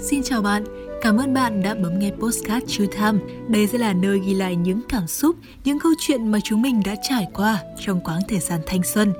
[0.00, 0.64] Xin chào bạn,
[1.00, 3.18] cảm ơn bạn đã bấm nghe Postcard True Time.
[3.48, 6.82] Đây sẽ là nơi ghi lại những cảm xúc, những câu chuyện mà chúng mình
[6.84, 9.12] đã trải qua trong quãng thời gian thanh xuân.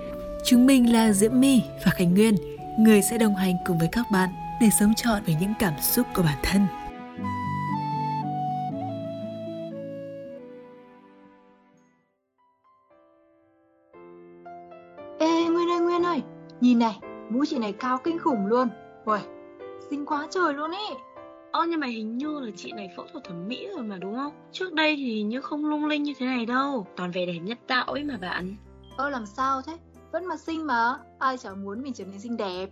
[0.45, 2.35] Chúng mình là Diễm My và Khánh Nguyên,
[2.79, 4.29] người sẽ đồng hành cùng với các bạn
[4.61, 6.67] để sống trọn với những cảm xúc của bản thân.
[15.19, 16.23] Ê Nguyên ơi Nguyên ơi,
[16.61, 16.99] nhìn này,
[17.31, 18.69] mũi chị này cao kinh khủng luôn.
[19.05, 19.21] Uầy,
[19.91, 20.95] xinh quá trời luôn ý.
[21.53, 24.15] Ơ nhưng mà hình như là chị này phẫu thuật thẩm mỹ rồi mà đúng
[24.17, 24.33] không?
[24.53, 27.39] Trước đây thì hình như không lung linh như thế này đâu Toàn vẻ đẹp
[27.43, 28.57] nhất tạo ấy mà bạn
[28.97, 29.79] Ơ làm sao thế?
[30.13, 32.69] Vẫn mà xinh mà, ai chẳng muốn mình trở nên xinh đẹp.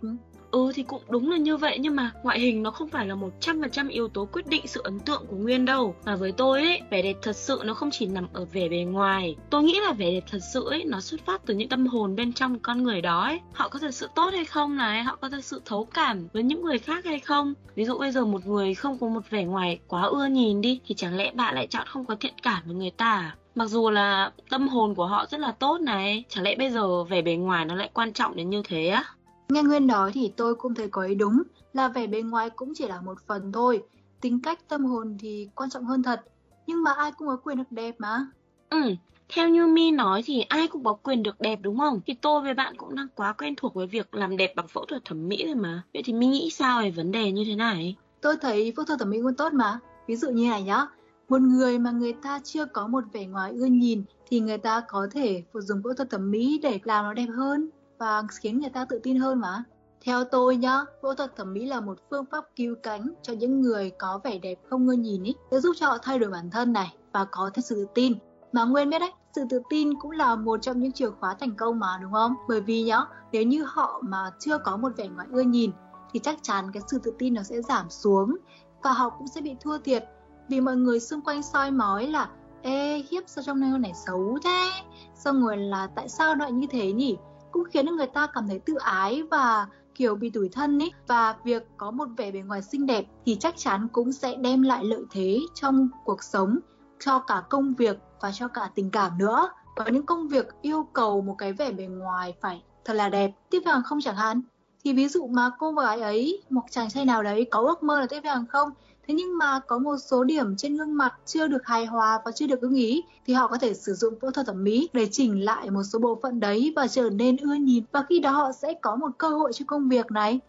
[0.51, 3.15] Ừ thì cũng đúng là như vậy nhưng mà ngoại hình nó không phải là
[3.15, 5.95] 100% yếu tố quyết định sự ấn tượng của Nguyên đâu.
[6.05, 8.77] Mà với tôi ấy, vẻ đẹp thật sự nó không chỉ nằm ở vẻ bề
[8.77, 9.35] ngoài.
[9.49, 12.15] Tôi nghĩ là vẻ đẹp thật sự ấy nó xuất phát từ những tâm hồn
[12.15, 13.39] bên trong con người đó ấy.
[13.53, 16.43] Họ có thật sự tốt hay không này, họ có thật sự thấu cảm với
[16.43, 17.53] những người khác hay không.
[17.75, 20.79] Ví dụ bây giờ một người không có một vẻ ngoài quá ưa nhìn đi
[20.87, 23.35] thì chẳng lẽ bạn lại chọn không có thiện cảm với người ta à?
[23.55, 27.03] Mặc dù là tâm hồn của họ rất là tốt này, chẳng lẽ bây giờ
[27.03, 29.03] vẻ bề ngoài nó lại quan trọng đến như thế á?
[29.49, 32.73] Nghe Nguyên nói thì tôi cũng thấy có ý đúng là vẻ bề ngoài cũng
[32.75, 33.83] chỉ là một phần thôi.
[34.21, 36.21] Tính cách tâm hồn thì quan trọng hơn thật.
[36.67, 38.27] Nhưng mà ai cũng có quyền được đẹp mà.
[38.69, 38.81] Ừ,
[39.29, 42.01] theo như Mi nói thì ai cũng có quyền được đẹp đúng không?
[42.05, 44.85] Thì tôi với bạn cũng đang quá quen thuộc với việc làm đẹp bằng phẫu
[44.85, 45.83] thuật thẩm mỹ rồi mà.
[45.93, 47.95] Vậy thì Mi nghĩ sao về vấn đề như thế này?
[48.21, 49.79] Tôi thấy phẫu thuật thẩm mỹ cũng tốt mà.
[50.07, 50.87] Ví dụ như này nhá,
[51.29, 54.81] một người mà người ta chưa có một vẻ ngoài ưa nhìn thì người ta
[54.87, 58.69] có thể dùng phẫu thuật thẩm mỹ để làm nó đẹp hơn và khiến người
[58.69, 59.63] ta tự tin hơn mà.
[60.05, 63.61] Theo tôi nhá, phẫu thuật thẩm mỹ là một phương pháp cứu cánh cho những
[63.61, 66.49] người có vẻ đẹp không ưa nhìn ý, để giúp cho họ thay đổi bản
[66.51, 68.13] thân này và có thêm sự tự tin.
[68.51, 71.55] Mà Nguyên biết đấy, sự tự tin cũng là một trong những chìa khóa thành
[71.55, 72.33] công mà đúng không?
[72.47, 73.01] Bởi vì nhá,
[73.31, 75.71] nếu như họ mà chưa có một vẻ ngoài ưa nhìn
[76.13, 78.37] thì chắc chắn cái sự tự tin nó sẽ giảm xuống
[78.83, 80.05] và họ cũng sẽ bị thua thiệt
[80.49, 82.29] vì mọi người xung quanh soi mói là
[82.61, 84.69] Ê, hiếp sao trong này này xấu thế?
[85.15, 87.17] Xong rồi là tại sao lại như thế nhỉ?
[87.57, 91.35] Cũng khiến người ta cảm thấy tự ái và, kiểu, bị tủi thân ấy và
[91.43, 94.83] việc có một vẻ bề ngoài xinh đẹp thì chắc chắn cũng sẽ đem lại
[94.83, 96.59] lợi thế trong cuộc sống
[96.99, 99.49] cho cả công việc và cho cả tình cảm nữa.
[99.75, 103.31] Có những công việc yêu cầu một cái vẻ bề ngoài phải thật là đẹp.
[103.49, 104.41] Tiếp về hàng không chẳng hạn.
[104.83, 107.99] Thì ví dụ mà cô gái ấy, một chàng trai nào đấy có ước mơ
[107.99, 108.69] là tiếp về hàng không
[109.07, 112.31] Thế nhưng mà có một số điểm trên gương mặt chưa được hài hòa và
[112.31, 115.07] chưa được ưng ý thì họ có thể sử dụng phẫu thuật thẩm mỹ để
[115.11, 118.31] chỉnh lại một số bộ phận đấy và trở nên ưa nhìn và khi đó
[118.31, 120.39] họ sẽ có một cơ hội cho công việc này.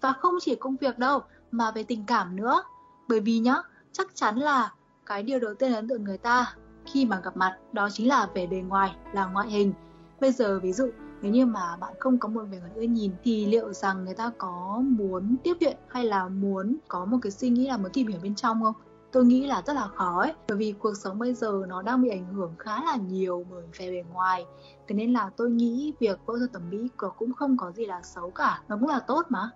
[0.00, 1.20] Và không chỉ công việc đâu
[1.50, 2.62] mà về tình cảm nữa.
[3.08, 3.56] Bởi vì nhá,
[3.92, 4.72] chắc chắn là
[5.06, 6.54] cái điều đầu tiên ấn tượng người ta
[6.86, 9.72] khi mà gặp mặt đó chính là về bề ngoài, là ngoại hình.
[10.20, 10.90] Bây giờ ví dụ
[11.24, 14.14] nếu như mà bạn không có một vẻ ngoài ưa nhìn thì liệu rằng người
[14.14, 17.92] ta có muốn tiếp chuyện hay là muốn có một cái suy nghĩ là muốn
[17.92, 18.74] tìm hiểu bên trong không?
[19.12, 22.02] Tôi nghĩ là rất là khó ấy, bởi vì cuộc sống bây giờ nó đang
[22.02, 24.44] bị ảnh hưởng khá là nhiều bởi vẻ bề ngoài.
[24.88, 28.02] Thế nên là tôi nghĩ việc phẫu thuật thẩm mỹ cũng không có gì là
[28.02, 29.50] xấu cả, nó cũng là tốt mà.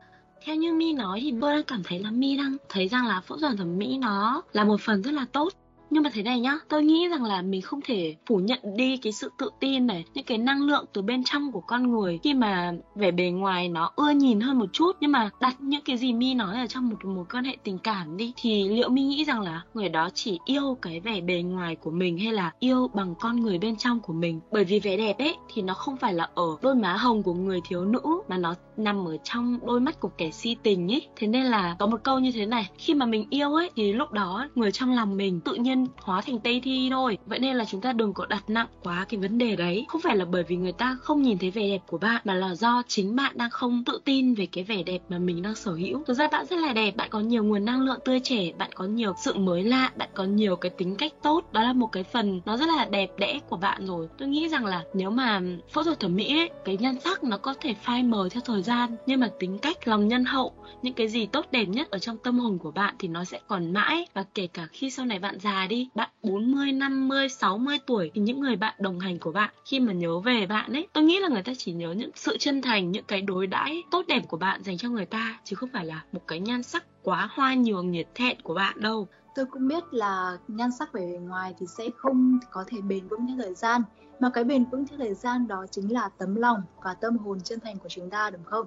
[0.44, 3.20] Theo như mi nói thì tôi đang cảm thấy là mi đang thấy rằng là
[3.20, 5.48] phẫu thuật thẩm mỹ nó là một phần rất là tốt
[5.90, 8.96] nhưng mà thế này nhá, tôi nghĩ rằng là mình không thể phủ nhận đi
[8.96, 12.18] cái sự tự tin này, những cái năng lượng từ bên trong của con người.
[12.22, 15.80] Khi mà vẻ bề ngoài nó ưa nhìn hơn một chút, nhưng mà đặt những
[15.84, 18.88] cái gì mi nói ở trong một mối quan hệ tình cảm đi, thì liệu
[18.88, 22.32] mi nghĩ rằng là người đó chỉ yêu cái vẻ bề ngoài của mình hay
[22.32, 24.40] là yêu bằng con người bên trong của mình?
[24.52, 27.34] Bởi vì vẻ đẹp ấy thì nó không phải là ở đôi má hồng của
[27.34, 31.06] người thiếu nữ, mà nó nằm ở trong đôi mắt của kẻ si tình ấy.
[31.16, 33.92] Thế nên là có một câu như thế này, khi mà mình yêu ấy, thì
[33.92, 37.18] lúc đó người trong lòng mình tự nhiên hóa thành tây thi thôi.
[37.26, 39.86] Vậy nên là chúng ta đừng có đặt nặng quá cái vấn đề đấy.
[39.88, 42.34] Không phải là bởi vì người ta không nhìn thấy vẻ đẹp của bạn, mà
[42.34, 45.54] là do chính bạn đang không tự tin về cái vẻ đẹp mà mình đang
[45.54, 46.02] sở hữu.
[46.06, 48.70] Thực ra bạn rất là đẹp, bạn có nhiều nguồn năng lượng tươi trẻ, bạn
[48.74, 51.52] có nhiều sự mới lạ, bạn có nhiều cái tính cách tốt.
[51.52, 54.08] Đó là một cái phần nó rất là đẹp đẽ của bạn rồi.
[54.18, 55.40] Tôi nghĩ rằng là nếu mà
[55.72, 58.62] phẫu thuật thẩm mỹ ấy, cái nhan sắc nó có thể phai mờ theo thời
[58.62, 60.52] gian, nhưng mà tính cách, lòng nhân hậu,
[60.82, 63.40] những cái gì tốt đẹp nhất ở trong tâm hồn của bạn thì nó sẽ
[63.46, 64.06] còn mãi.
[64.14, 65.88] Và kể cả khi sau này bạn già đi.
[65.94, 69.92] Bạn 40, 50, 60 tuổi thì những người bạn đồng hành của bạn khi mà
[69.92, 72.92] nhớ về bạn ấy tôi nghĩ là người ta chỉ nhớ những sự chân thành
[72.92, 75.86] những cái đối đãi tốt đẹp của bạn dành cho người ta chứ không phải
[75.86, 79.08] là một cái nhan sắc quá hoa nhường nhiệt thẹn của bạn đâu.
[79.34, 83.08] Tôi cũng biết là nhan sắc về bề ngoài thì sẽ không có thể bền
[83.08, 83.82] vững theo thời gian
[84.20, 87.40] mà cái bền vững theo thời gian đó chính là tấm lòng và tâm hồn
[87.40, 88.66] chân thành của chúng ta đúng không?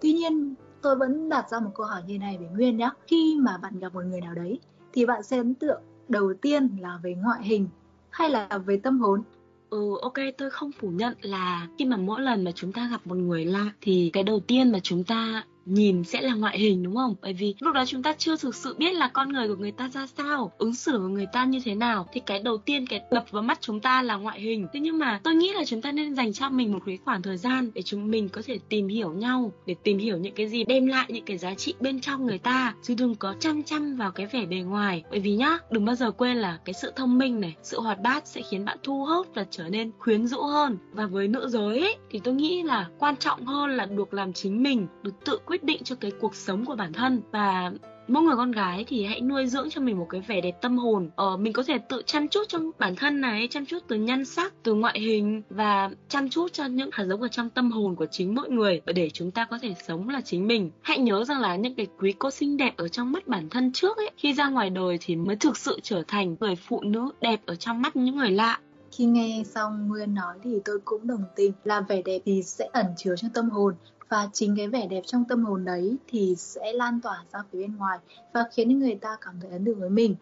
[0.00, 3.36] Tuy nhiên tôi vẫn đặt ra một câu hỏi như này với nguyên nhé khi
[3.40, 4.60] mà bạn gặp một người nào đấy
[4.92, 7.68] thì bạn sẽ ấn tượng đầu tiên là về ngoại hình
[8.10, 9.22] hay là về tâm hồn?
[9.70, 13.06] Ừ ok, tôi không phủ nhận là khi mà mỗi lần mà chúng ta gặp
[13.06, 16.82] một người lạ thì cái đầu tiên mà chúng ta nhìn sẽ là ngoại hình
[16.82, 17.14] đúng không?
[17.22, 19.72] Bởi vì lúc đó chúng ta chưa thực sự biết là con người của người
[19.72, 22.08] ta ra sao ứng xử của người ta như thế nào.
[22.12, 24.66] Thì cái đầu tiên cái đập vào mắt chúng ta là ngoại hình.
[24.72, 27.22] Thế nhưng mà tôi nghĩ là chúng ta nên dành cho mình một cái khoảng
[27.22, 30.48] thời gian để chúng mình có thể tìm hiểu nhau để tìm hiểu những cái
[30.48, 32.74] gì đem lại những cái giá trị bên trong người ta.
[32.82, 35.04] Chứ đừng có chăm chăm vào cái vẻ bề ngoài.
[35.10, 38.00] Bởi vì nhá đừng bao giờ quên là cái sự thông minh này sự hoạt
[38.00, 40.78] bát sẽ khiến bạn thu hút và trở nên quyến rũ hơn.
[40.92, 44.32] Và với nữ giới ấy, thì tôi nghĩ là quan trọng hơn là được làm
[44.32, 47.22] chính mình được tự quyết quyết định cho cái cuộc sống của bản thân.
[47.32, 47.72] Và
[48.08, 50.78] mỗi người con gái thì hãy nuôi dưỡng cho mình một cái vẻ đẹp tâm
[50.78, 51.10] hồn.
[51.16, 54.24] Ờ, mình có thể tự chăm chút cho bản thân này chăm chút từ nhan
[54.24, 57.94] sắc từ ngoại hình và chăm chút cho những hạt giống ở trong tâm hồn
[57.96, 60.70] của chính mỗi người để chúng ta có thể sống là chính mình.
[60.82, 63.72] Hãy nhớ rằng là những cái quý cô xinh đẹp ở trong mắt bản thân
[63.72, 67.08] trước ấy khi ra ngoài đời thì mới thực sự trở thành người phụ nữ
[67.20, 68.58] đẹp ở trong mắt những người lạ.
[68.96, 72.68] Khi nghe xong Nguyên nói thì tôi cũng đồng tình là vẻ đẹp thì sẽ
[72.72, 73.74] ẩn chứa trong tâm hồn
[74.14, 77.58] và chính cái vẻ đẹp trong tâm hồn đấy thì sẽ lan tỏa ra phía
[77.58, 77.98] bên ngoài
[78.32, 80.14] và khiến người ta cảm thấy ấn tượng với mình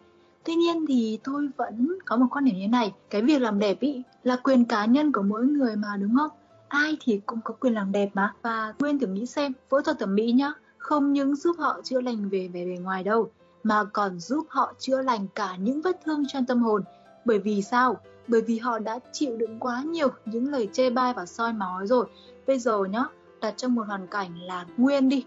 [0.43, 3.79] Tuy nhiên thì tôi vẫn có một quan điểm như này Cái việc làm đẹp
[3.79, 6.29] ý là quyền cá nhân của mỗi người mà đúng không?
[6.67, 9.99] Ai thì cũng có quyền làm đẹp mà Và quên thử nghĩ xem, phẫu thuật
[9.99, 13.31] thẩm mỹ nhá Không những giúp họ chữa lành về vẻ bề ngoài đâu
[13.63, 16.83] Mà còn giúp họ chữa lành cả những vết thương trong tâm hồn
[17.25, 17.97] Bởi vì sao?
[18.27, 21.87] Bởi vì họ đã chịu đựng quá nhiều những lời chê bai và soi mói
[21.87, 22.05] rồi
[22.47, 23.03] Bây giờ nhá,
[23.43, 25.25] đặt trong một hoàn cảnh là Nguyên đi.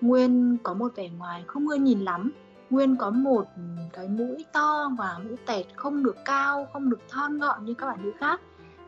[0.00, 2.32] Nguyên có một vẻ ngoài không ưa nhìn lắm.
[2.70, 3.46] Nguyên có một
[3.92, 7.86] cái mũi to và mũi tẹt không được cao, không được thon gọn như các
[7.86, 8.40] bạn nữ khác.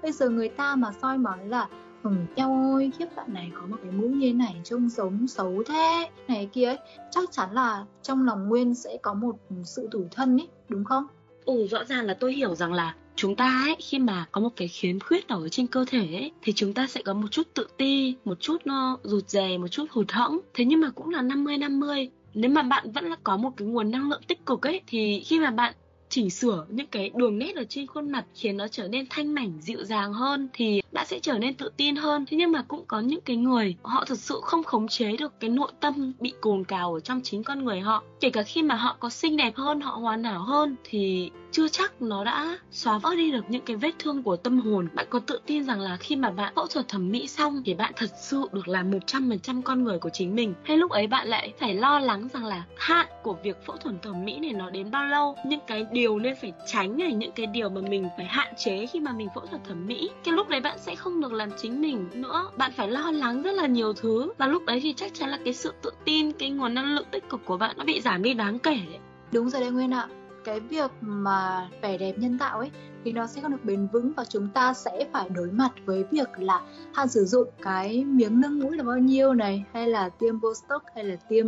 [0.03, 1.69] Bây giờ người ta mà soi mói là
[2.03, 5.29] Ừ, eo ơi, khiếp bạn này có một cái mũi như thế này trông giống
[5.29, 6.11] xấu thế.
[6.29, 6.79] Này kia ấy,
[7.11, 11.07] chắc chắn là trong lòng Nguyên sẽ có một sự tủi thân ấy, đúng không?
[11.45, 14.51] Ừ, rõ ràng là tôi hiểu rằng là chúng ta ấy, khi mà có một
[14.57, 17.49] cái khiếm khuyết ở trên cơ thể ấy, thì chúng ta sẽ có một chút
[17.55, 20.41] tự ti, một chút nó rụt rè, một chút hụt hẫng.
[20.55, 23.69] Thế nhưng mà cũng là 50 50 nếu mà bạn vẫn là có một cái
[23.69, 25.75] nguồn năng lượng tích cực ấy, thì khi mà bạn
[26.11, 29.35] chỉnh sửa những cái đường nét ở trên khuôn mặt khiến nó trở nên thanh
[29.35, 32.25] mảnh, dịu dàng hơn thì bạn sẽ trở nên tự tin hơn.
[32.27, 35.41] Thế nhưng mà cũng có những cái người, họ thật sự không khống chế được
[35.41, 38.03] cái nội tâm bị cồn cào ở trong chính con người họ.
[38.21, 41.69] Kể cả khi mà họ có xinh đẹp hơn, họ hoàn hảo hơn thì chưa
[41.69, 44.89] chắc nó đã xóa vỡ đi được những cái vết thương của tâm hồn.
[44.95, 47.75] Bạn có tự tin rằng là khi mà bạn phẫu thuật thẩm mỹ xong thì
[47.75, 50.55] bạn thật sự được làm 100% con người của chính mình.
[50.65, 53.95] Hay lúc ấy bạn lại phải lo lắng rằng là hạn của việc phẫu thuật
[54.03, 55.37] thẩm mỹ này nó đến bao lâu?
[55.47, 58.55] Những cái điều điều nên phải tránh này, những cái điều mà mình phải hạn
[58.57, 60.11] chế khi mà mình phẫu thuật thẩm mỹ.
[60.25, 62.51] Cái lúc đấy bạn sẽ không được làm chính mình nữa.
[62.57, 64.33] Bạn phải lo lắng rất là nhiều thứ.
[64.39, 67.07] Và lúc đấy thì chắc chắn là cái sự tự tin, cái nguồn năng lượng
[67.11, 68.99] tích cực của bạn nó bị giảm đi đáng kể đấy.
[69.33, 70.09] Đúng rồi đấy nguyên ạ.
[70.45, 72.71] Cái việc mà vẻ đẹp nhân tạo ấy,
[73.05, 76.05] thì nó sẽ không được bền vững và chúng ta sẽ phải đối mặt với
[76.11, 76.61] việc là
[76.95, 80.83] hạn sử dụng cái miếng nâng mũi là bao nhiêu này, hay là tiêm botox,
[80.95, 81.47] hay là tiêm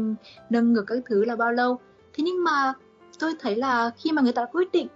[0.51, 1.79] nâng ngực các thứ là bao lâu.
[2.15, 2.73] Thế nhưng mà
[3.23, 4.87] tôi thấy là khi mà người ta quyết định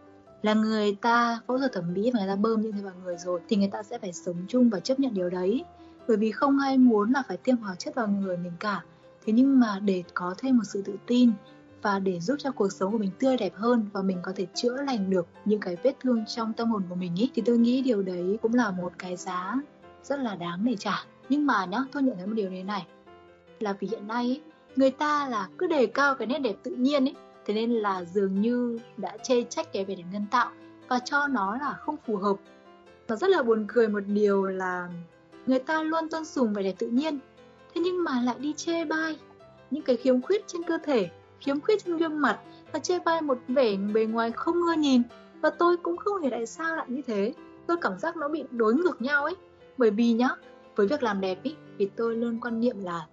[0.42, 3.16] là người ta phẫu thuật thẩm mỹ và người ta bơm như thế vào người
[3.18, 5.64] rồi thì người ta sẽ phải sống chung và chấp nhận điều đấy.
[6.08, 8.84] Bởi vì không ai muốn là phải tiêm hóa chất vào người mình cả.
[9.26, 11.30] Thế nhưng mà để có thêm một sự tự tin
[11.82, 14.46] và để giúp cho cuộc sống của mình tươi đẹp hơn và mình có thể
[14.54, 17.58] chữa lành được những cái vết thương trong tâm hồn của mình ý thì tôi
[17.58, 19.54] nghĩ điều đấy cũng là một cái giá
[20.02, 21.04] rất là đáng để trả.
[21.28, 22.86] Nhưng mà nhá tôi nhận thấy một điều này này
[23.60, 24.40] là vì hiện nay ý,
[24.76, 27.14] người ta là cứ đề cao cái nét đẹp tự nhiên ấy
[27.46, 30.50] thế nên là dường như đã chê trách cái vẻ đẹp nhân tạo
[30.88, 32.36] và cho nó là không phù hợp.
[33.08, 34.88] Và rất là buồn cười một điều là
[35.46, 37.18] người ta luôn tôn sùng vẻ đẹp tự nhiên,
[37.74, 39.18] thế nhưng mà lại đi chê bai
[39.70, 41.08] những cái khiếm khuyết trên cơ thể,
[41.40, 42.40] khiếm khuyết trên gương mặt
[42.72, 45.02] và chê bai một vẻ bề ngoài không ưa nhìn.
[45.40, 47.34] Và tôi cũng không hiểu tại sao lại như thế.
[47.66, 49.34] Tôi cảm giác nó bị đối ngược nhau ấy.
[49.76, 50.28] Bởi vì nhá,
[50.76, 53.06] với việc làm đẹp ý, thì tôi luôn quan niệm là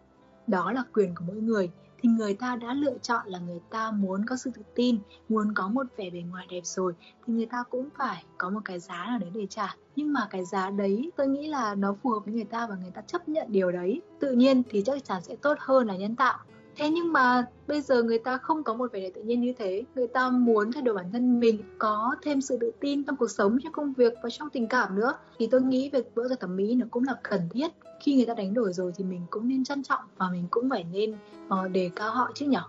[0.47, 1.69] đó là quyền của mỗi người
[2.03, 4.97] thì người ta đã lựa chọn là người ta muốn có sự tự tin,
[5.29, 6.93] muốn có một vẻ bề ngoài đẹp rồi,
[7.25, 9.75] thì người ta cũng phải có một cái giá nào đấy để trả.
[9.95, 12.75] Nhưng mà cái giá đấy tôi nghĩ là nó phù hợp với người ta và
[12.75, 14.01] người ta chấp nhận điều đấy.
[14.19, 16.39] Tự nhiên thì chắc chắn sẽ tốt hơn là nhân tạo
[16.75, 19.53] thế nhưng mà bây giờ người ta không có một vẻ đẹp tự nhiên như
[19.57, 19.83] thế.
[19.95, 23.31] Người ta muốn thay đổi bản thân mình có thêm sự tự tin trong cuộc
[23.31, 25.13] sống trong công việc và trong tình cảm nữa.
[25.39, 27.67] Thì tôi nghĩ việc phẫu thuật thẩm mỹ nó cũng là cần thiết.
[27.99, 30.69] Khi người ta đánh đổi rồi thì mình cũng nên trân trọng và mình cũng
[30.69, 31.15] phải nên
[31.45, 32.61] uh, đề cao họ chứ nhở?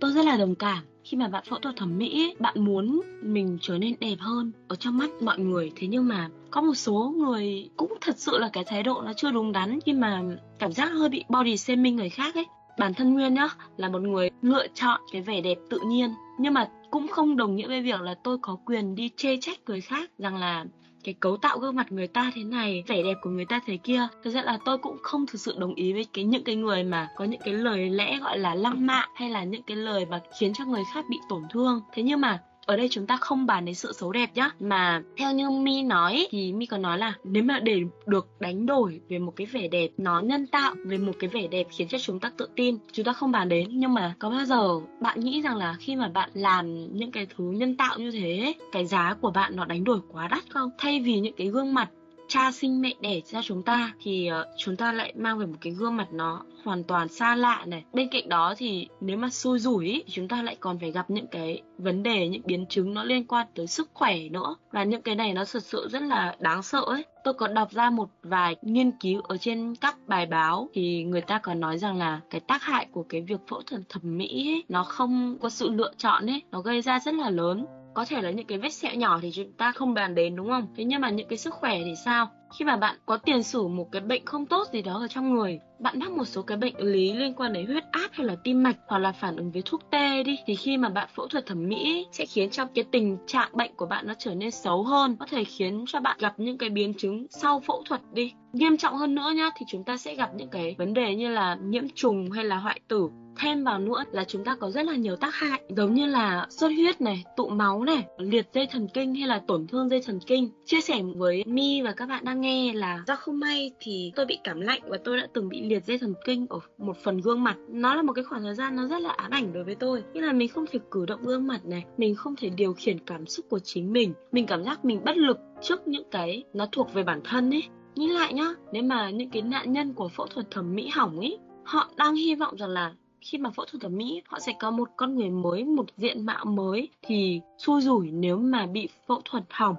[0.00, 0.84] Tôi rất là đồng cảm.
[1.04, 4.76] Khi mà bạn phẫu thuật thẩm mỹ bạn muốn mình trở nên đẹp hơn ở
[4.76, 5.72] trong mắt mọi người.
[5.76, 9.12] Thế nhưng mà có một số người cũng thật sự là cái thái độ nó
[9.16, 9.78] chưa đúng đắn.
[9.86, 10.22] Khi mà
[10.58, 12.46] cảm giác hơi bị body shaming người khác ấy
[12.80, 16.14] bản thân nguyên nhá, là một người lựa chọn cái vẻ đẹp tự nhiên.
[16.38, 19.58] Nhưng mà cũng không đồng nghĩa với việc là tôi có quyền đi chê trách
[19.66, 20.64] người khác rằng là
[21.04, 23.76] cái cấu tạo gương mặt người ta thế này, vẻ đẹp của người ta thế
[23.76, 24.06] kia.
[24.22, 26.84] Thực ra là tôi cũng không thực sự đồng ý với cái những cái người
[26.84, 30.06] mà có những cái lời lẽ gọi là lăng mạ hay là những cái lời
[30.06, 31.80] mà khiến cho người khác bị tổn thương.
[31.92, 34.50] Thế nhưng mà ở đây chúng ta không bàn đến sự xấu đẹp nhá.
[34.60, 38.66] Mà theo như mi nói thì mi có nói là nếu mà để được đánh
[38.66, 41.88] đổi về một cái vẻ đẹp, nó nhân tạo về một cái vẻ đẹp khiến
[41.88, 43.68] cho chúng ta tự tin, chúng ta không bàn đến.
[43.70, 47.26] Nhưng mà có bao giờ bạn nghĩ rằng là khi mà bạn làm những cái
[47.36, 50.70] thứ nhân tạo như thế, cái giá của bạn nó đánh đổi quá đắt không?
[50.78, 51.90] Thay vì những cái gương mặt
[52.30, 55.56] cha sinh mẹ đẻ ra chúng ta thì ờ, chúng ta lại mang về một
[55.60, 57.84] cái gương mặt nó hoàn toàn xa lạ này.
[57.92, 61.10] Bên cạnh đó thì nếu mà xui rủi ý, chúng ta lại còn phải gặp
[61.10, 64.56] những cái vấn đề những biến chứng nó liên quan tới sức khỏe nữa.
[64.72, 67.04] Và những cái này nó thật sự rất là đáng sợ ấy.
[67.24, 71.20] Tôi có đọc ra một vài nghiên cứu ở trên các bài báo thì người
[71.20, 74.52] ta có nói rằng là cái tác hại của cái việc phẫu thuật thẩm mỹ
[74.52, 77.66] ấy, nó không có sự lựa chọn ấy nó gây ra rất là lớn
[78.00, 80.48] có thể là những cái vết sẹo nhỏ thì chúng ta không bàn đến, đúng
[80.48, 80.66] không?
[80.76, 82.30] Thế nhưng mà những cái sức khỏe thì sao?
[82.58, 85.34] Khi mà bạn có tiền sử một cái bệnh không tốt gì đó ở trong
[85.34, 88.36] người, bạn mắc một số cái bệnh lý liên quan đến huyết áp hay là
[88.44, 91.26] tim mạch hoặc là phản ứng với thuốc tê đi, thì khi mà bạn phẫu
[91.28, 94.50] thuật thẩm mỹ sẽ khiến cho cái tình trạng bệnh của bạn nó trở nên
[94.50, 98.00] xấu hơn, có thể khiến cho bạn gặp những cái biến chứng sau phẫu thuật
[98.12, 98.32] đi.
[98.52, 101.28] Nghiêm trọng hơn nữa nhá, thì chúng ta sẽ gặp những cái vấn đề như
[101.28, 103.08] là nhiễm trùng hay là hoại tử
[103.40, 106.46] thêm vào nữa là chúng ta có rất là nhiều tác hại, giống như là
[106.50, 110.02] xuất huyết này, tụ máu này, liệt dây thần kinh hay là tổn thương dây
[110.06, 110.50] thần kinh.
[110.64, 114.26] Chia sẻ với mi và các bạn đang nghe là do không may thì tôi
[114.26, 117.18] bị cảm lạnh và tôi đã từng bị liệt dây thần kinh ở một phần
[117.18, 117.56] gương mặt.
[117.68, 120.02] Nó là một cái khoảng thời gian nó rất là ám ảnh đối với tôi
[120.14, 122.98] như là mình không thể cử động gương mặt này, mình không thể điều khiển
[122.98, 124.12] cảm xúc của chính mình.
[124.32, 127.62] Mình cảm giác mình bất lực trước những cái nó thuộc về bản thân ấy.
[127.94, 131.18] Nghĩ lại nhá, nếu mà những cái nạn nhân của phẫu thuật thẩm mỹ hỏng
[131.18, 134.52] ấy, họ đang hy vọng rằng là khi mà phẫu thuật thẩm mỹ, họ sẽ
[134.60, 138.88] có một con người mới, một diện mạo mới thì xui rủi nếu mà bị
[139.06, 139.76] phẫu thuật hỏng.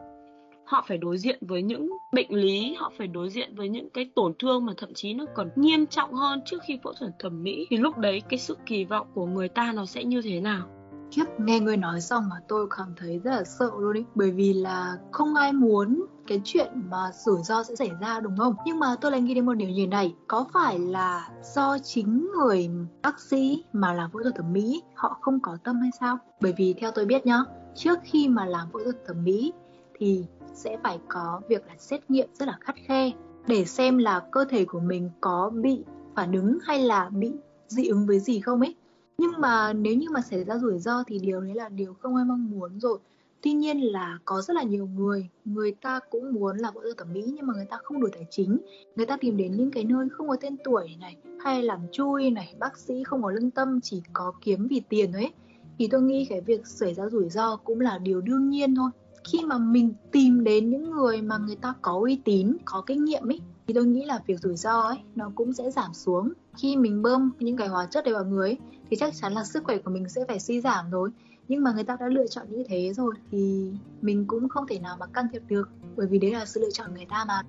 [0.66, 4.10] Họ phải đối diện với những bệnh lý, họ phải đối diện với những cái
[4.16, 7.44] tổn thương mà thậm chí nó còn nghiêm trọng hơn trước khi phẫu thuật thẩm
[7.44, 7.66] mỹ.
[7.70, 10.81] Thì lúc đấy cái sự kỳ vọng của người ta nó sẽ như thế nào?
[11.12, 14.32] Khiếp, nghe người nói xong mà tôi cảm thấy rất là sợ luôn ý Bởi
[14.32, 18.56] vì là không ai muốn cái chuyện mà rủi ro sẽ xảy ra đúng không?
[18.66, 22.32] Nhưng mà tôi lại nghĩ đến một điều như này Có phải là do chính
[22.38, 22.70] người
[23.02, 26.18] bác sĩ mà làm phẫu thuật thẩm mỹ họ không có tâm hay sao?
[26.42, 27.44] Bởi vì theo tôi biết nhá
[27.76, 29.54] Trước khi mà làm phẫu thuật thẩm mỹ
[30.00, 33.12] thì sẽ phải có việc là xét nghiệm rất là khắt khe
[33.48, 35.84] để xem là cơ thể của mình có bị
[36.16, 37.32] phản ứng hay là bị
[37.68, 38.76] dị ứng với gì không ấy
[39.22, 42.16] nhưng mà nếu như mà xảy ra rủi ro thì điều đấy là điều không
[42.16, 43.00] ai mong muốn rồi.
[43.42, 46.98] Tuy nhiên là có rất là nhiều người người ta cũng muốn làm phẫu thuật
[46.98, 48.58] thẩm mỹ nhưng mà người ta không đủ tài chính.
[48.96, 52.30] Người ta tìm đến những cái nơi không có tên tuổi này, hay làm chui
[52.30, 55.32] này, bác sĩ không có lương tâm, chỉ có kiếm vì tiền thôi ấy.
[55.80, 58.90] Thì tôi nghĩ cái việc xảy ra rủi ro cũng là điều đương nhiên thôi.
[59.24, 63.06] Khi mà mình tìm đến những người mà người ta có uy tín, có kinh
[63.06, 63.40] nghiệm ấy
[63.72, 66.34] thì tôi nghĩ là việc rủi ro ấy nó cũng sẽ giảm xuống.
[66.58, 68.58] Khi mình bơm những cái hóa chất đấy vào người ấy,
[68.90, 71.10] thì chắc chắn là sức khỏe của mình sẽ phải suy giảm rồi.
[71.48, 74.80] Nhưng mà người ta đã lựa chọn như thế rồi thì mình cũng không thể
[74.80, 77.42] nào mà can thiệp được bởi vì đấy là sự lựa chọn người ta mà.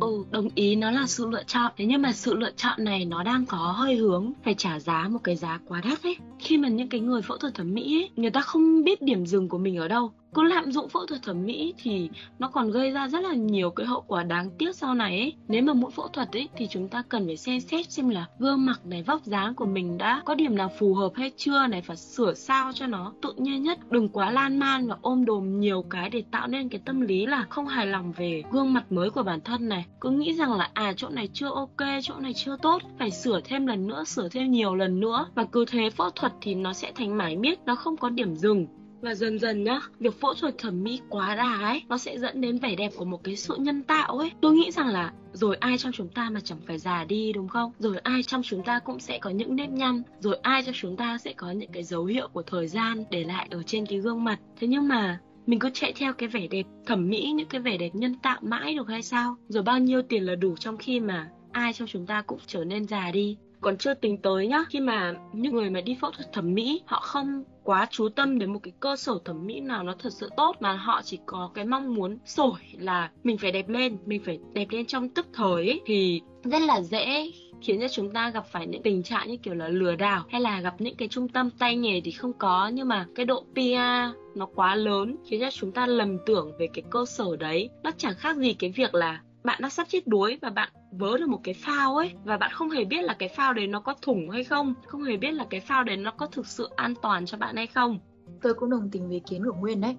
[0.00, 1.72] Ừ, đồng ý nó là sự lựa chọn.
[1.76, 5.08] Thế nhưng mà sự lựa chọn này nó đang có hơi hướng Phải trả giá
[5.08, 6.16] một cái giá quá đắt ấy.
[6.38, 9.26] Khi mà những cái người phẫu thuật thẩm mỹ ấy Người ta không biết điểm
[9.26, 12.70] dừng của mình ở đâu cứ lạm dụng phẫu thuật thẩm mỹ thì nó còn
[12.70, 15.34] gây ra rất là nhiều cái hậu quả đáng tiếc sau này ấy.
[15.48, 18.26] Nếu mà mỗi phẫu thuật ấy thì chúng ta cần phải xem xét xem là
[18.38, 21.66] gương mặt này, vóc dáng của mình đã có điểm nào phù hợp hay chưa
[21.66, 23.78] này phải sửa sao cho nó tự nhiên nhất.
[23.90, 27.26] Đừng quá lan man và ôm đồm nhiều cái để tạo nên cái tâm lý
[27.26, 29.84] là không hài lòng về gương mặt mới của bản thân này.
[30.00, 33.40] Cứ nghĩ rằng là à chỗ này chưa ok, chỗ này chưa tốt, phải sửa
[33.44, 35.26] thêm lần nữa, sửa thêm nhiều lần nữa.
[35.34, 38.34] Và cứ thế phẫu thuật thì nó sẽ thành mãi miết, nó không có điểm
[38.34, 38.66] dừng
[39.00, 42.40] và dần dần nhá, việc phẫu thuật thẩm mỹ quá đà ấy, nó sẽ dẫn
[42.40, 44.30] đến vẻ đẹp của một cái sự nhân tạo ấy.
[44.40, 47.48] Tôi nghĩ rằng là, rồi ai trong chúng ta mà chẳng phải già đi, đúng
[47.48, 47.72] không?
[47.78, 50.96] Rồi ai trong chúng ta cũng sẽ có những nếp nhăn, rồi ai trong chúng
[50.96, 53.98] ta sẽ có những cái dấu hiệu của thời gian để lại ở trên cái
[53.98, 54.38] gương mặt.
[54.60, 57.76] Thế nhưng mà, mình cứ chạy theo cái vẻ đẹp thẩm mỹ, những cái vẻ
[57.76, 59.36] đẹp nhân tạo mãi được hay sao?
[59.48, 62.64] Rồi bao nhiêu tiền là đủ trong khi mà ai trong chúng ta cũng trở
[62.64, 63.36] nên già đi.
[63.60, 66.82] Còn chưa tính tới nhá, khi mà những người mà đi phẫu thuật thẩm mỹ,
[66.86, 70.12] họ không quá chú tâm đến một cái cơ sở thẩm mỹ nào nó thật
[70.12, 73.98] sự tốt mà họ chỉ có cái mong muốn sổi là mình phải đẹp lên
[74.06, 77.30] mình phải đẹp lên trong tức thời ấy, thì rất là dễ
[77.62, 80.40] khiến cho chúng ta gặp phải những tình trạng như kiểu là lừa đảo hay
[80.40, 82.68] là gặp những cái trung tâm tay nghề thì không có.
[82.68, 86.66] Nhưng mà cái độ PR nó quá lớn khiến cho chúng ta lầm tưởng về
[86.74, 87.68] cái cơ sở đấy.
[87.82, 91.18] Nó chẳng khác gì cái việc là bạn đã sắp chết đuối và bạn vớ
[91.18, 93.80] được một cái phao ấy, và bạn không hề biết là cái phao đấy nó
[93.80, 96.68] có thủng hay không không hề biết là cái phao đấy nó có thực sự
[96.76, 97.98] an toàn cho bạn hay không.
[98.42, 99.96] Tôi cũng đồng tình với kiến của nguyên đấy.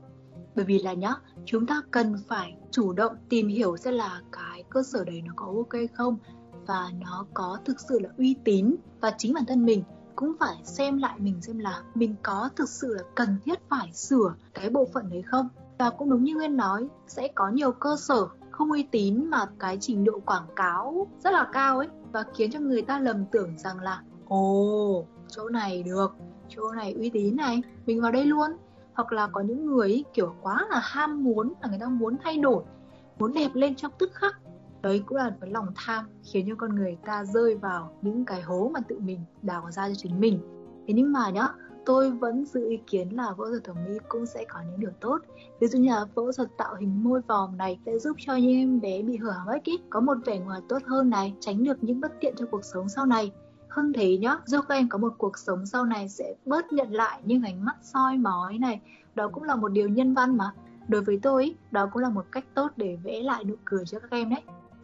[0.55, 1.13] Bởi vì là nhá,
[1.45, 5.33] chúng ta cần phải chủ động tìm hiểu xem là cái cơ sở đấy nó
[5.36, 6.17] có ok không,
[6.67, 9.83] và nó có thực sự là uy tín, và chính bản thân mình
[10.15, 13.93] cũng phải xem lại mình xem là mình có thực sự là cần thiết phải
[13.93, 15.48] sửa cái bộ phận đấy không.
[15.79, 18.27] Và cũng đúng như Nguyên nói, sẽ có nhiều cơ sở
[18.62, 22.51] không uy tín mà cái trình độ quảng cáo rất là cao ấy và khiến
[22.51, 26.15] cho người ta lầm tưởng rằng là ồ chỗ này được
[26.50, 28.51] chỗ này uy tín này mình vào đây luôn.
[28.94, 32.18] Hoặc là có những người ấy, kiểu quá là ham muốn là người ta muốn
[32.24, 32.63] thay đổi
[33.20, 34.39] muốn đẹp lên trong tức khắc.
[34.82, 38.41] Đấy cũng là cái lòng tham khiến cho con người ta rơi vào những cái
[38.41, 40.39] hố mà tự mình đào ra cho chính mình.
[40.88, 41.48] Thế nhưng mà nhá
[41.91, 44.91] tôi vẫn giữ ý kiến là phẫu thuật thẩm mỹ cũng sẽ có những điều
[45.00, 45.19] tốt.
[45.60, 48.51] Ví dụ như là phẫu thuật tạo hình môi vòm này sẽ giúp cho những
[48.51, 51.63] em bé bị hở hàm ếch ý, có một vẻ ngoài tốt hơn này tránh
[51.63, 53.31] được những bất tiện cho cuộc sống sau này.
[53.67, 56.91] Hơn thế nhá giúp các em có một cuộc sống sau này sẽ bớt nhận
[56.91, 58.81] lại những ánh mắt soi mói này
[59.15, 60.51] đó cũng là một điều nhân văn mà.
[60.88, 64.00] Đối với tôi đó cũng là một cách tốt để vẽ lại nụ cười cho
[64.00, 64.41] các em đấy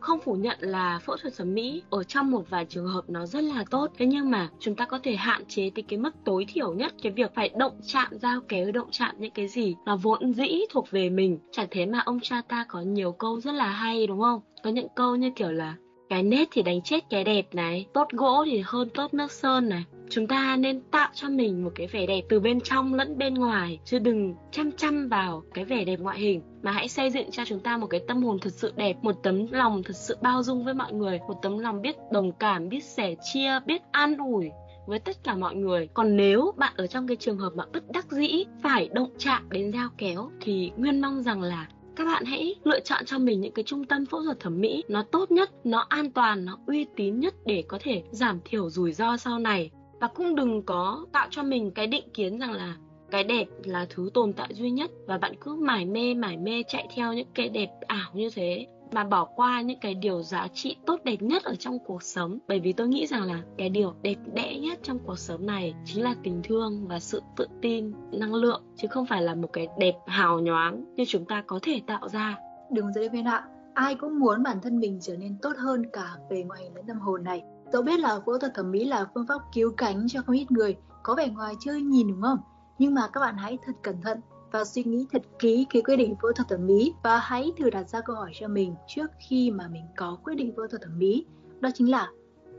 [0.08, 3.26] không phủ nhận là phẫu thuật thẩm mỹ ở trong một vài trường hợp nó
[3.26, 3.92] rất là tốt.
[3.98, 6.94] Thế nhưng mà chúng ta có thể hạn chế tới cái mức tối thiểu nhất
[7.04, 10.60] cái việc phải động chạm dao kéo, động chạm những cái gì là vốn dĩ
[10.70, 11.40] thuộc về mình.
[11.52, 14.42] Chẳng thế mà ông cha ta có nhiều câu rất là hay, đúng không?
[14.64, 15.76] Có những câu như kiểu là
[16.10, 19.70] cái nét thì đánh chết cái đẹp này, tốt gỗ thì hơn tốt nước sơn
[19.70, 19.84] này.
[20.10, 23.34] Chúng ta nên tạo cho mình một cái vẻ đẹp từ bên trong lẫn bên
[23.34, 26.42] ngoài, chứ đừng chăm chăm vào cái vẻ đẹp ngoại hình.
[26.64, 29.16] Mà hãy xây dựng cho chúng ta một cái tâm hồn thật sự đẹp, một
[29.24, 32.70] tấm lòng thật sự bao dung với mọi người, một tấm lòng biết đồng cảm,
[32.70, 34.50] biết sẻ chia, biết an ủi
[34.88, 35.88] với tất cả mọi người.
[35.94, 39.50] Còn nếu bạn ở trong cái trường hợp mà bất đắc dĩ, phải động chạm
[39.50, 43.42] đến dao kéo, thì nguyên mong rằng là các bạn hãy lựa chọn cho mình
[43.42, 46.60] những cái trung tâm phẫu thuật thẩm mỹ nó tốt nhất, nó an toàn, nó
[46.68, 49.72] uy tín nhất để có thể giảm thiểu rủi ro sau này.
[50.00, 52.76] Và cũng đừng có tạo cho mình cái định kiến rằng là
[53.12, 56.64] cái đẹp là thứ tồn tại duy nhất và bạn cứ mải mê mải mê
[56.68, 60.48] chạy theo những cái đẹp ảo như thế mà bỏ qua những cái điều giá
[60.54, 62.40] trị tốt đẹp nhất ở trong cuộc sống.
[62.48, 65.74] Bởi vì tôi nghĩ rằng là cái điều đẹp đẽ nhất trong cuộc sống này
[65.86, 69.50] chính là tình thương và sự tự tin, năng lượng, chứ không phải là một
[69.54, 72.38] cái đẹp hào nhoáng như chúng ta có thể tạo ra.
[72.72, 76.16] Đừng dễ viên ạ, ai cũng muốn bản thân mình trở nên tốt hơn cả
[76.30, 77.42] về ngoại hình lẫn tâm hồn này.
[77.74, 80.52] Dẫu biết là phẫu thuật thẩm mỹ là phương pháp cứu cánh cho không ít
[80.52, 82.40] người, có vẻ ngoài chơi nhìn đúng không?
[82.80, 84.20] Nhưng mà các bạn hãy thật cẩn thận
[84.52, 87.70] và suy nghĩ thật kỹ khi quyết định phẫu thuật thẩm mỹ và hãy thử
[87.70, 90.82] đặt ra câu hỏi cho mình trước khi mà mình có quyết định phẫu thuật
[90.82, 91.26] thẩm mỹ.
[91.60, 92.12] Đó chính là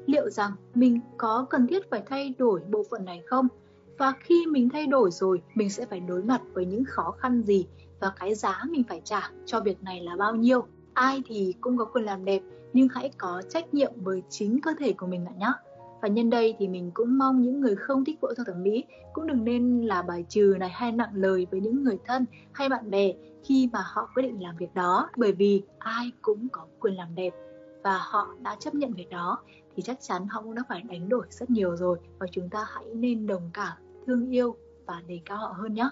[0.06, 3.48] liệu rằng mình có cần thiết phải thay đổi bộ phận này không?
[3.98, 7.42] Và khi mình thay đổi rồi, mình sẽ phải đối mặt với những khó khăn
[7.42, 7.66] gì
[8.00, 10.66] và cái giá mình phải trả cho việc này là bao nhiêu.
[10.94, 14.70] Ai thì cũng có quyền làm đẹp, nhưng hãy có trách nhiệm với chính cơ
[14.78, 15.52] thể của mình ạ nhé.
[16.02, 18.84] Và nhân đây thì mình cũng mong những người không thích phẫu thuật thẩm mỹ
[19.12, 22.68] cũng đừng nên là bài trừ này hay nặng lời với những người thân hay
[22.68, 23.12] bạn bè
[23.44, 25.10] khi mà họ quyết định làm việc đó.
[25.16, 27.34] Bởi vì ai cũng có quyền làm đẹp
[27.84, 29.38] và họ đã chấp nhận việc đó
[29.76, 31.98] thì chắc chắn họ cũng đã phải đánh đổi rất nhiều rồi.
[32.18, 34.56] Và chúng ta hãy nên đồng cảm, thương yêu
[34.86, 35.90] và đề cao họ hơn nhé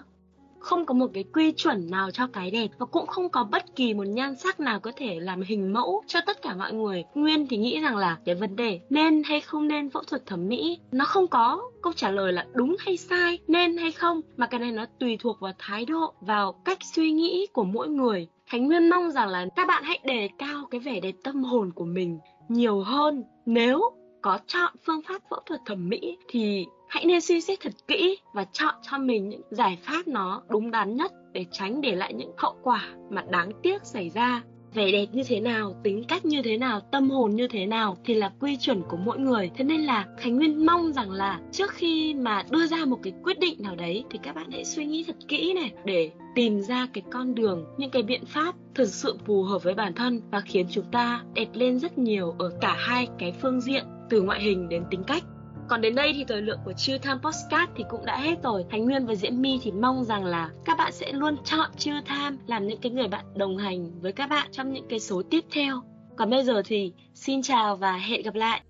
[0.59, 3.75] không có một cái quy chuẩn nào cho cái đẹp và cũng không có bất
[3.75, 7.03] kỳ một nhan sắc nào có thể làm hình mẫu cho tất cả mọi người.
[7.15, 10.47] Nguyên thì nghĩ rằng là cái vấn đề nên hay không nên phẫu thuật thẩm
[10.47, 11.61] mỹ, nó không có.
[11.81, 14.21] Câu trả lời là đúng hay sai, nên hay không?
[14.37, 17.89] Mà cái này nó tùy thuộc vào thái độ, vào cách suy nghĩ của mỗi
[17.89, 18.27] người.
[18.45, 21.71] Khánh Nguyên mong rằng là các bạn hãy đề cao cái vẻ đẹp tâm hồn
[21.75, 23.23] của mình nhiều hơn.
[23.45, 23.91] Nếu
[24.27, 28.17] có chọn phương pháp phẫu thuật thẩm mỹ thì hãy nên suy xét thật kỹ
[28.33, 32.13] và chọn cho mình những giải pháp nó đúng đắn nhất để tránh để lại
[32.13, 34.41] những hậu quả mà đáng tiếc xảy ra.
[34.73, 37.97] Vẻ đẹp như thế nào, tính cách như thế nào, tâm hồn như thế nào
[38.05, 39.51] thì là quy chuẩn của mỗi người.
[39.55, 43.13] Thế nên là khánh nguyên mong rằng là trước khi mà đưa ra một cái
[43.23, 46.59] quyết định nào đấy thì các bạn hãy suy nghĩ thật kỹ này để tìm
[46.59, 50.21] ra cái con đường, những cái biện pháp thực sự phù hợp với bản thân
[50.31, 54.21] và khiến chúng ta đẹp lên rất nhiều ở cả hai cái phương diện từ
[54.21, 55.23] ngoại hình đến tính cách
[55.67, 58.65] còn đến đây thì thời lượng của Chill Time Postcard thì cũng đã hết rồi.
[58.71, 61.97] Thành Nguyên và Diễm My thì mong rằng là các bạn sẽ luôn chọn Chill
[62.07, 65.21] Time làm những cái người bạn đồng hành với các bạn trong những cái số
[65.29, 65.81] tiếp theo.
[66.15, 68.61] Còn bây giờ thì xin chào và hẹn gặp lại.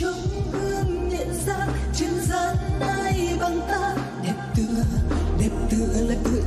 [0.00, 0.63] trong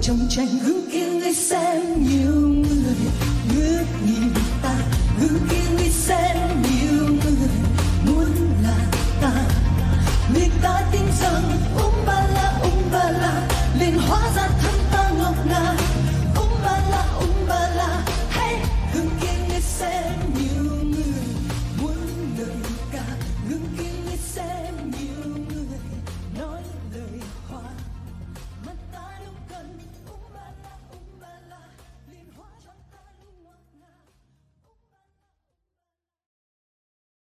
[0.01, 2.95] trong tranh hướng kia người xem nhiều người,
[3.55, 4.31] ngước nhìn
[4.63, 4.75] ta,
[5.19, 6.66] hướng kia người xem